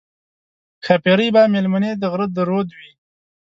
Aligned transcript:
ښاپېرۍ 0.85 1.29
به 1.35 1.41
مېلمنې 1.53 1.91
د 1.97 2.03
غره 2.11 2.27
د 2.35 2.37
رود 2.49 2.69
وي 2.77 2.89